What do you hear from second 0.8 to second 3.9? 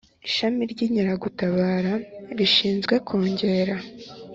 Inkeragutabara rishinzwe kongera